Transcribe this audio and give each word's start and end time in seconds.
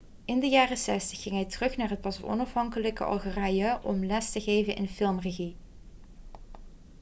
in 0.25 0.39
de 0.39 0.47
jaren 0.47 0.77
60 0.77 1.21
ging 1.23 1.35
hij 1.35 1.45
terug 1.45 1.77
naar 1.77 1.89
het 1.89 2.01
pas 2.01 2.23
onafhankelijke 2.23 3.03
algerije 3.03 3.79
om 3.83 4.05
les 4.05 4.31
te 4.31 4.41
geven 4.41 4.75
in 4.75 4.87
filmregie 4.87 5.55